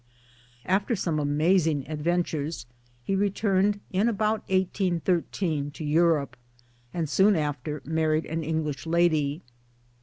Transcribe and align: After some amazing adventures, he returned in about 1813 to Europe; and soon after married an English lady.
After 0.65 0.95
some 0.95 1.19
amazing 1.19 1.87
adventures, 1.87 2.65
he 3.03 3.15
returned 3.15 3.79
in 3.91 4.09
about 4.09 4.39
1813 4.49 5.69
to 5.69 5.85
Europe; 5.85 6.35
and 6.91 7.07
soon 7.07 7.35
after 7.35 7.83
married 7.85 8.25
an 8.25 8.41
English 8.43 8.87
lady. 8.87 9.43